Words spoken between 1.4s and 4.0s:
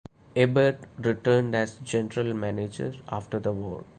as general manager after the war.